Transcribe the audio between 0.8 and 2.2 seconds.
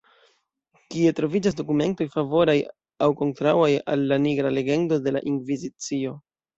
Kie troviĝas dokumentoj